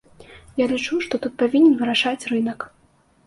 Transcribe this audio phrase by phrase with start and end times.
[0.59, 2.59] Я лічу, што тут павінен вырашаць рынак.